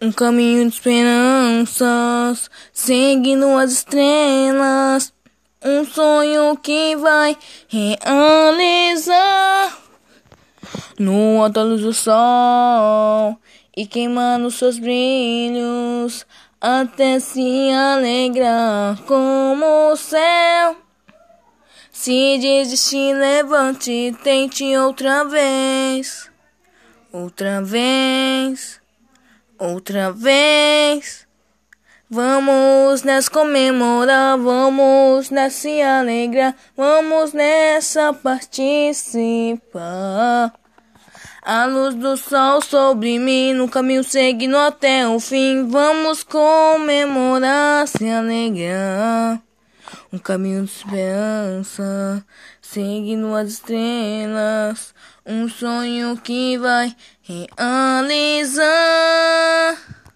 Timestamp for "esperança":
50.70-52.24